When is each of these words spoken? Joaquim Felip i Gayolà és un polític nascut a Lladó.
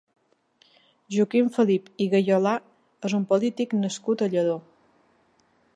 Joaquim 1.15 1.51
Felip 1.57 1.91
i 2.05 2.07
Gayolà 2.15 2.55
és 3.09 3.17
un 3.19 3.29
polític 3.35 3.77
nascut 3.85 4.27
a 4.29 4.33
Lladó. 4.35 4.57